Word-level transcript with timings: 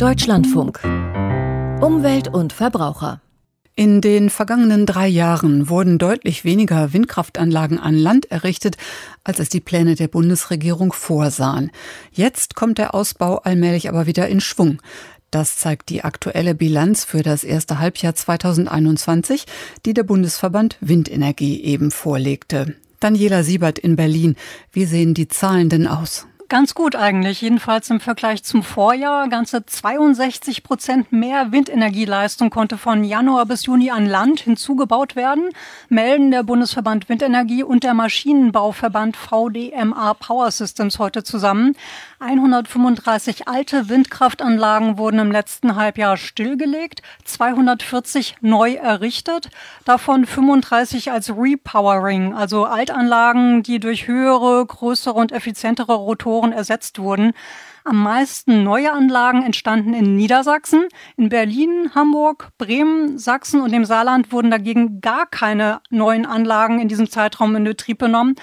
Deutschlandfunk. 0.00 0.80
Umwelt 1.82 2.28
und 2.28 2.54
Verbraucher. 2.54 3.20
In 3.76 4.00
den 4.00 4.30
vergangenen 4.30 4.86
drei 4.86 5.06
Jahren 5.06 5.68
wurden 5.68 5.98
deutlich 5.98 6.42
weniger 6.42 6.94
Windkraftanlagen 6.94 7.78
an 7.78 7.96
Land 7.96 8.30
errichtet, 8.30 8.78
als 9.24 9.40
es 9.40 9.50
die 9.50 9.60
Pläne 9.60 9.96
der 9.96 10.08
Bundesregierung 10.08 10.94
vorsahen. 10.94 11.70
Jetzt 12.12 12.54
kommt 12.54 12.78
der 12.78 12.94
Ausbau 12.94 13.40
allmählich 13.40 13.90
aber 13.90 14.06
wieder 14.06 14.26
in 14.26 14.40
Schwung. 14.40 14.80
Das 15.30 15.56
zeigt 15.56 15.90
die 15.90 16.02
aktuelle 16.02 16.54
Bilanz 16.54 17.04
für 17.04 17.22
das 17.22 17.44
erste 17.44 17.78
Halbjahr 17.78 18.14
2021, 18.14 19.44
die 19.84 19.92
der 19.92 20.04
Bundesverband 20.04 20.78
Windenergie 20.80 21.62
eben 21.62 21.90
vorlegte. 21.90 22.74
Daniela 23.00 23.42
Siebert 23.42 23.78
in 23.78 23.96
Berlin. 23.96 24.36
Wie 24.72 24.86
sehen 24.86 25.12
die 25.12 25.28
Zahlen 25.28 25.68
denn 25.68 25.86
aus? 25.86 26.26
Ganz 26.50 26.74
gut 26.74 26.96
eigentlich, 26.96 27.42
jedenfalls 27.42 27.90
im 27.90 28.00
Vergleich 28.00 28.42
zum 28.42 28.64
Vorjahr. 28.64 29.28
Ganze 29.28 29.64
62 29.64 30.64
Prozent 30.64 31.12
mehr 31.12 31.52
Windenergieleistung 31.52 32.50
konnte 32.50 32.76
von 32.76 33.04
Januar 33.04 33.46
bis 33.46 33.66
Juni 33.66 33.92
an 33.92 34.04
Land 34.04 34.40
hinzugebaut 34.40 35.14
werden, 35.14 35.50
melden 35.88 36.32
der 36.32 36.42
Bundesverband 36.42 37.08
Windenergie 37.08 37.62
und 37.62 37.84
der 37.84 37.94
Maschinenbauverband 37.94 39.16
VDMA 39.16 40.12
Power 40.14 40.50
Systems 40.50 40.98
heute 40.98 41.22
zusammen. 41.22 41.76
135 42.18 43.46
alte 43.46 43.88
Windkraftanlagen 43.88 44.98
wurden 44.98 45.20
im 45.20 45.30
letzten 45.30 45.76
Halbjahr 45.76 46.16
stillgelegt, 46.16 47.00
240 47.26 48.38
neu 48.40 48.74
errichtet, 48.74 49.50
davon 49.84 50.26
35 50.26 51.12
als 51.12 51.30
Repowering, 51.30 52.34
also 52.34 52.64
Altanlagen, 52.64 53.62
die 53.62 53.78
durch 53.78 54.08
höhere, 54.08 54.66
größere 54.66 55.14
und 55.14 55.30
effizientere 55.30 55.94
Rotoren 55.94 56.39
Reaktoren 56.40 56.52
ersetzt 56.52 56.98
wurden. 56.98 57.32
Am 57.84 58.02
meisten 58.02 58.62
neue 58.62 58.92
Anlagen 58.92 59.42
entstanden 59.42 59.94
in 59.94 60.16
Niedersachsen. 60.16 60.86
In 61.16 61.28
Berlin, 61.28 61.90
Hamburg, 61.94 62.50
Bremen, 62.58 63.18
Sachsen 63.18 63.60
und 63.60 63.72
dem 63.72 63.84
Saarland 63.84 64.32
wurden 64.32 64.50
dagegen 64.50 65.00
gar 65.00 65.26
keine 65.26 65.80
neuen 65.90 66.26
Anlagen 66.26 66.80
in 66.80 66.88
diesem 66.88 67.10
Zeitraum 67.10 67.56
in 67.56 67.64
Betrieb 67.64 67.98
genommen. 67.98 68.36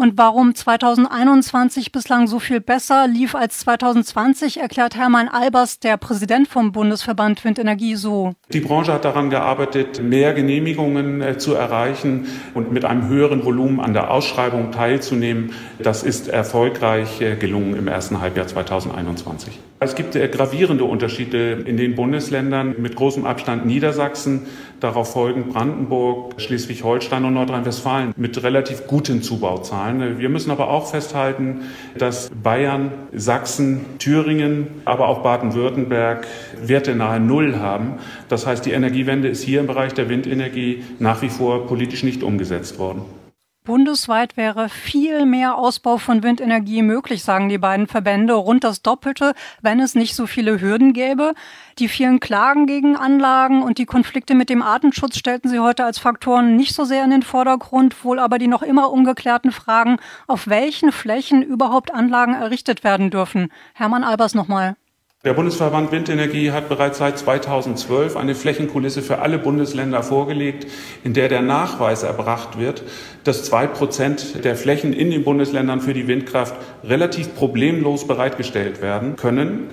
Und 0.00 0.16
warum 0.16 0.54
2021 0.54 1.92
bislang 1.92 2.26
so 2.26 2.38
viel 2.38 2.62
besser 2.62 3.06
lief 3.06 3.34
als 3.34 3.58
2020, 3.58 4.58
erklärt 4.58 4.96
Hermann 4.96 5.28
Albers, 5.28 5.78
der 5.78 5.98
Präsident 5.98 6.48
vom 6.48 6.72
Bundesverband 6.72 7.44
Windenergie, 7.44 7.96
so. 7.96 8.32
Die 8.50 8.60
Branche 8.60 8.94
hat 8.94 9.04
daran 9.04 9.28
gearbeitet, 9.28 10.02
mehr 10.02 10.32
Genehmigungen 10.32 11.20
äh, 11.20 11.36
zu 11.36 11.52
erreichen 11.52 12.28
und 12.54 12.72
mit 12.72 12.86
einem 12.86 13.08
höheren 13.08 13.44
Volumen 13.44 13.78
an 13.78 13.92
der 13.92 14.10
Ausschreibung 14.10 14.72
teilzunehmen. 14.72 15.52
Das 15.78 16.02
ist 16.02 16.28
erfolgreich 16.28 17.20
äh, 17.20 17.36
gelungen 17.36 17.76
im 17.76 17.86
ersten 17.86 18.22
Halbjahr 18.22 18.46
2021. 18.46 19.60
Es 19.82 19.94
gibt 19.94 20.14
äh, 20.14 20.28
gravierende 20.28 20.84
Unterschiede 20.84 21.52
in 21.52 21.78
den 21.78 21.94
Bundesländern 21.94 22.74
mit 22.76 22.96
großem 22.96 23.24
Abstand 23.24 23.64
Niedersachsen, 23.64 24.42
darauf 24.78 25.14
folgend 25.14 25.54
Brandenburg, 25.54 26.34
Schleswig-Holstein 26.38 27.24
und 27.24 27.32
Nordrhein-Westfalen 27.32 28.12
mit 28.18 28.42
relativ 28.42 28.86
guten 28.86 29.22
Zubauzahlen. 29.22 30.18
Wir 30.18 30.28
müssen 30.28 30.50
aber 30.50 30.68
auch 30.68 30.90
festhalten, 30.90 31.62
dass 31.96 32.30
Bayern, 32.42 32.92
Sachsen, 33.14 33.80
Thüringen, 33.98 34.66
aber 34.84 35.08
auch 35.08 35.22
Baden-Württemberg 35.22 36.26
Werte 36.62 36.94
nahe 36.94 37.18
Null 37.18 37.58
haben. 37.58 37.94
Das 38.28 38.46
heißt, 38.46 38.66
die 38.66 38.72
Energiewende 38.72 39.28
ist 39.28 39.42
hier 39.42 39.60
im 39.60 39.66
Bereich 39.66 39.94
der 39.94 40.10
Windenergie 40.10 40.84
nach 40.98 41.22
wie 41.22 41.30
vor 41.30 41.66
politisch 41.66 42.02
nicht 42.02 42.22
umgesetzt 42.22 42.78
worden. 42.78 43.19
Bundesweit 43.64 44.38
wäre 44.38 44.70
viel 44.70 45.26
mehr 45.26 45.58
Ausbau 45.58 45.98
von 45.98 46.22
Windenergie 46.22 46.80
möglich, 46.80 47.22
sagen 47.22 47.50
die 47.50 47.58
beiden 47.58 47.86
Verbände, 47.86 48.32
rund 48.32 48.64
das 48.64 48.80
Doppelte, 48.80 49.34
wenn 49.60 49.80
es 49.80 49.94
nicht 49.94 50.14
so 50.14 50.26
viele 50.26 50.62
Hürden 50.62 50.94
gäbe. 50.94 51.34
Die 51.78 51.88
vielen 51.88 52.20
Klagen 52.20 52.66
gegen 52.66 52.96
Anlagen 52.96 53.62
und 53.62 53.76
die 53.76 53.84
Konflikte 53.84 54.34
mit 54.34 54.48
dem 54.48 54.62
Artenschutz 54.62 55.18
stellten 55.18 55.50
sie 55.50 55.58
heute 55.58 55.84
als 55.84 55.98
Faktoren 55.98 56.56
nicht 56.56 56.74
so 56.74 56.84
sehr 56.84 57.04
in 57.04 57.10
den 57.10 57.22
Vordergrund, 57.22 58.02
wohl 58.02 58.18
aber 58.18 58.38
die 58.38 58.48
noch 58.48 58.62
immer 58.62 58.90
ungeklärten 58.90 59.52
Fragen, 59.52 59.98
auf 60.26 60.48
welchen 60.48 60.90
Flächen 60.90 61.42
überhaupt 61.42 61.92
Anlagen 61.92 62.32
errichtet 62.32 62.82
werden 62.82 63.10
dürfen. 63.10 63.52
Hermann 63.74 64.04
Albers 64.04 64.34
nochmal. 64.34 64.76
Der 65.22 65.34
Bundesverband 65.34 65.92
Windenergie 65.92 66.50
hat 66.50 66.70
bereits 66.70 66.96
seit 66.96 67.18
2012 67.18 68.16
eine 68.16 68.34
Flächenkulisse 68.34 69.02
für 69.02 69.18
alle 69.18 69.36
Bundesländer 69.36 70.02
vorgelegt, 70.02 70.66
in 71.04 71.12
der 71.12 71.28
der 71.28 71.42
Nachweis 71.42 72.04
erbracht 72.04 72.58
wird, 72.58 72.84
dass 73.22 73.44
zwei 73.44 73.66
Prozent 73.66 74.42
der 74.46 74.56
Flächen 74.56 74.94
in 74.94 75.10
den 75.10 75.22
Bundesländern 75.22 75.82
für 75.82 75.92
die 75.92 76.08
Windkraft 76.08 76.54
relativ 76.82 77.34
problemlos 77.34 78.06
bereitgestellt 78.06 78.80
werden 78.80 79.16
können. 79.16 79.64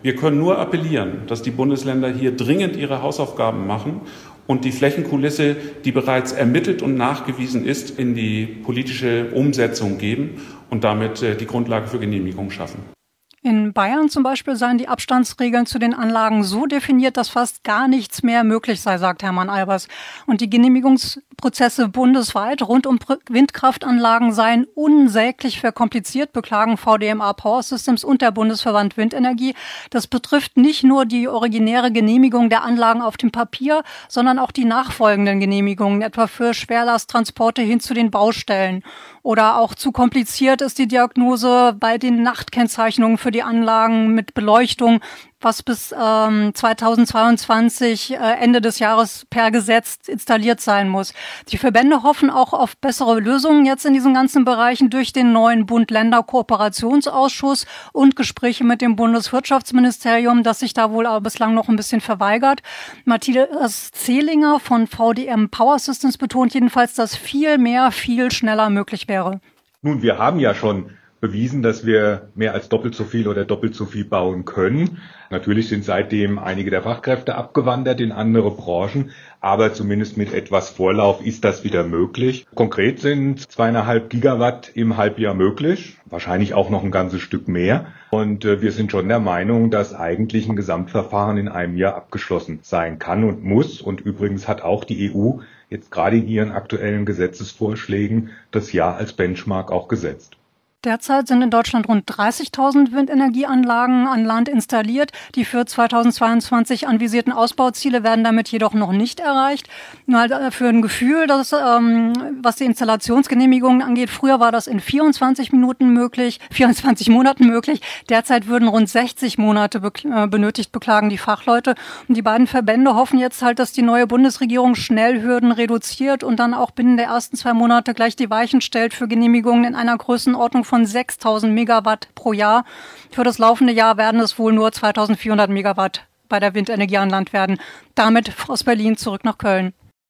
Wir 0.00 0.16
können 0.16 0.38
nur 0.38 0.58
appellieren, 0.58 1.26
dass 1.26 1.42
die 1.42 1.50
Bundesländer 1.50 2.08
hier 2.08 2.34
dringend 2.34 2.74
ihre 2.74 3.02
Hausaufgaben 3.02 3.66
machen 3.66 4.00
und 4.46 4.64
die 4.64 4.72
Flächenkulisse, 4.72 5.54
die 5.84 5.92
bereits 5.92 6.32
ermittelt 6.32 6.80
und 6.80 6.96
nachgewiesen 6.96 7.66
ist, 7.66 7.98
in 7.98 8.14
die 8.14 8.46
politische 8.46 9.26
Umsetzung 9.34 9.98
geben 9.98 10.40
und 10.70 10.82
damit 10.82 11.22
äh, 11.22 11.36
die 11.36 11.46
Grundlage 11.46 11.88
für 11.88 11.98
Genehmigung 11.98 12.50
schaffen. 12.50 12.97
In 13.42 13.72
Bayern 13.72 14.08
zum 14.08 14.24
Beispiel 14.24 14.56
seien 14.56 14.78
die 14.78 14.88
Abstandsregeln 14.88 15.64
zu 15.64 15.78
den 15.78 15.94
Anlagen 15.94 16.42
so 16.42 16.66
definiert, 16.66 17.16
dass 17.16 17.28
fast 17.28 17.62
gar 17.62 17.86
nichts 17.86 18.24
mehr 18.24 18.42
möglich 18.42 18.80
sei, 18.80 18.98
sagt 18.98 19.22
Hermann 19.22 19.48
Albers. 19.48 19.86
Und 20.26 20.40
die 20.40 20.50
Genehmigungsprozesse 20.50 21.88
bundesweit 21.88 22.62
rund 22.62 22.84
um 22.84 22.98
Windkraftanlagen 23.28 24.32
seien 24.32 24.66
unsäglich 24.74 25.60
verkompliziert, 25.60 26.32
beklagen 26.32 26.76
VDMA 26.76 27.32
Power 27.32 27.62
Systems 27.62 28.02
und 28.02 28.22
der 28.22 28.32
Bundesverband 28.32 28.96
Windenergie. 28.96 29.54
Das 29.90 30.08
betrifft 30.08 30.56
nicht 30.56 30.82
nur 30.82 31.06
die 31.06 31.28
originäre 31.28 31.92
Genehmigung 31.92 32.50
der 32.50 32.64
Anlagen 32.64 33.02
auf 33.02 33.16
dem 33.16 33.30
Papier, 33.30 33.84
sondern 34.08 34.40
auch 34.40 34.50
die 34.50 34.64
nachfolgenden 34.64 35.38
Genehmigungen, 35.38 36.02
etwa 36.02 36.26
für 36.26 36.54
Schwerlasttransporte 36.54 37.62
hin 37.62 37.78
zu 37.78 37.94
den 37.94 38.10
Baustellen. 38.10 38.82
Oder 39.22 39.58
auch 39.58 39.74
zu 39.74 39.92
kompliziert 39.92 40.60
ist 40.60 40.78
die 40.78 40.88
Diagnose 40.88 41.76
bei 41.78 41.98
den 41.98 42.22
Nachtkennzeichnungen 42.22 43.18
für 43.18 43.30
die 43.30 43.42
Anlagen 43.42 44.14
mit 44.14 44.34
Beleuchtung, 44.34 45.00
was 45.40 45.62
bis 45.62 45.94
ähm, 45.96 46.52
2022 46.54 48.12
äh, 48.12 48.16
Ende 48.16 48.60
des 48.60 48.78
Jahres 48.78 49.26
per 49.30 49.50
Gesetz 49.50 49.98
installiert 50.06 50.60
sein 50.60 50.88
muss. 50.88 51.14
Die 51.48 51.58
Verbände 51.58 52.02
hoffen 52.02 52.30
auch 52.30 52.52
auf 52.52 52.76
bessere 52.76 53.20
Lösungen 53.20 53.64
jetzt 53.64 53.86
in 53.86 53.94
diesen 53.94 54.14
ganzen 54.14 54.44
Bereichen 54.44 54.90
durch 54.90 55.12
den 55.12 55.32
neuen 55.32 55.66
Bund-Länder-Kooperationsausschuss 55.66 57.66
und 57.92 58.16
Gespräche 58.16 58.64
mit 58.64 58.80
dem 58.80 58.96
Bundeswirtschaftsministerium, 58.96 60.42
das 60.42 60.58
sich 60.58 60.74
da 60.74 60.90
wohl 60.90 61.06
aber 61.06 61.20
bislang 61.20 61.54
noch 61.54 61.68
ein 61.68 61.76
bisschen 61.76 62.00
verweigert. 62.00 62.62
Matthias 63.04 63.92
Zehlinger 63.92 64.58
von 64.58 64.86
VDM 64.86 65.50
Power 65.50 65.78
Systems 65.78 66.18
betont 66.18 66.54
jedenfalls, 66.54 66.94
dass 66.94 67.14
viel 67.14 67.58
mehr, 67.58 67.92
viel 67.92 68.32
schneller 68.32 68.70
möglich 68.70 69.06
wäre. 69.06 69.40
Nun, 69.82 70.02
wir 70.02 70.18
haben 70.18 70.40
ja 70.40 70.54
schon 70.54 70.90
bewiesen, 71.20 71.62
dass 71.62 71.84
wir 71.84 72.28
mehr 72.34 72.54
als 72.54 72.68
doppelt 72.68 72.94
so 72.94 73.04
viel 73.04 73.28
oder 73.28 73.44
doppelt 73.44 73.74
so 73.74 73.84
viel 73.84 74.04
bauen 74.04 74.44
können. 74.44 74.98
Natürlich 75.30 75.68
sind 75.68 75.84
seitdem 75.84 76.38
einige 76.38 76.70
der 76.70 76.82
Fachkräfte 76.82 77.34
abgewandert 77.34 78.00
in 78.00 78.12
andere 78.12 78.50
Branchen, 78.50 79.10
aber 79.40 79.74
zumindest 79.74 80.16
mit 80.16 80.32
etwas 80.32 80.70
Vorlauf 80.70 81.24
ist 81.24 81.44
das 81.44 81.64
wieder 81.64 81.84
möglich. 81.84 82.46
Konkret 82.54 83.00
sind 83.00 83.50
zweieinhalb 83.50 84.10
Gigawatt 84.10 84.70
im 84.74 84.96
Halbjahr 84.96 85.34
möglich, 85.34 85.98
wahrscheinlich 86.06 86.54
auch 86.54 86.70
noch 86.70 86.82
ein 86.82 86.90
ganzes 86.90 87.20
Stück 87.20 87.46
mehr. 87.46 87.86
Und 88.10 88.44
äh, 88.44 88.62
wir 88.62 88.72
sind 88.72 88.90
schon 88.90 89.08
der 89.08 89.20
Meinung, 89.20 89.70
dass 89.70 89.94
eigentlich 89.94 90.48
ein 90.48 90.56
Gesamtverfahren 90.56 91.36
in 91.36 91.48
einem 91.48 91.76
Jahr 91.76 91.94
abgeschlossen 91.94 92.60
sein 92.62 92.98
kann 92.98 93.24
und 93.24 93.44
muss. 93.44 93.82
Und 93.82 94.00
übrigens 94.00 94.48
hat 94.48 94.62
auch 94.62 94.84
die 94.84 95.12
EU 95.12 95.40
jetzt 95.68 95.90
gerade 95.90 96.16
in 96.16 96.28
ihren 96.28 96.52
aktuellen 96.52 97.04
Gesetzesvorschlägen 97.04 98.30
das 98.50 98.72
Jahr 98.72 98.96
als 98.96 99.12
Benchmark 99.12 99.70
auch 99.70 99.88
gesetzt. 99.88 100.37
Derzeit 100.84 101.26
sind 101.26 101.42
in 101.42 101.50
Deutschland 101.50 101.88
rund 101.88 102.08
30.000 102.08 102.92
Windenergieanlagen 102.92 104.06
an 104.06 104.24
Land 104.24 104.48
installiert. 104.48 105.10
Die 105.34 105.44
für 105.44 105.66
2022 105.66 106.86
anvisierten 106.86 107.32
Ausbauziele 107.32 108.04
werden 108.04 108.22
damit 108.22 108.48
jedoch 108.50 108.74
noch 108.74 108.92
nicht 108.92 109.18
erreicht. 109.18 109.68
Nur 110.06 110.22
äh, 110.22 110.52
für 110.52 110.68
ein 110.68 110.80
Gefühl, 110.80 111.26
dass, 111.26 111.52
ähm, 111.52 112.12
was 112.42 112.54
die 112.56 112.64
Installationsgenehmigungen 112.64 113.82
angeht, 113.82 114.08
früher 114.08 114.38
war 114.38 114.52
das 114.52 114.68
in 114.68 114.78
24 114.78 115.50
Minuten 115.50 115.92
möglich, 115.92 116.38
24 116.52 117.08
Monaten 117.08 117.48
möglich. 117.48 117.80
Derzeit 118.08 118.46
würden 118.46 118.68
rund 118.68 118.88
60 118.88 119.36
Monate 119.36 119.80
be 119.80 119.90
äh, 120.04 120.28
benötigt, 120.28 120.70
beklagen 120.70 121.08
die 121.08 121.18
Fachleute. 121.18 121.74
Und 122.06 122.16
die 122.16 122.22
beiden 122.22 122.46
Verbände 122.46 122.94
hoffen 122.94 123.18
jetzt 123.18 123.42
halt, 123.42 123.58
dass 123.58 123.72
die 123.72 123.82
neue 123.82 124.06
Bundesregierung 124.06 124.76
schnell 124.76 125.22
Hürden 125.22 125.50
reduziert 125.50 126.22
und 126.22 126.36
dann 126.36 126.54
auch 126.54 126.70
binnen 126.70 126.96
der 126.96 127.06
ersten 127.06 127.36
zwei 127.36 127.52
Monate 127.52 127.94
gleich 127.94 128.14
die 128.14 128.30
Weichen 128.30 128.60
stellt 128.60 128.94
für 128.94 129.08
Genehmigungen 129.08 129.64
in 129.64 129.74
einer 129.74 129.98
Größenordnung 129.98 130.66
von 130.78 130.86
6000 130.86 131.52
Megawatt 131.52 132.06
pro 132.14 132.32
Jahr. 132.32 132.64
Für 133.10 133.24
das 133.24 133.38
laufende 133.38 133.72
Jahr 133.72 133.96
werden 133.96 134.20
es 134.20 134.38
wohl 134.38 134.52
nur 134.52 134.70
2400 134.70 135.50
Megawatt 135.50 136.06
bei 136.28 136.38
der 136.38 136.54
Windenergie 136.54 136.98
an 136.98 137.10
Land 137.10 137.32
werden. 137.32 137.58
Damit 137.96 138.32
aus 138.46 138.62
Berlin 138.62 138.96
zurück 138.96 139.24
nach 139.24 139.38
Köln. 139.38 139.72